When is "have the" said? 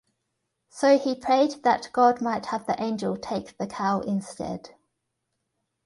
2.47-2.75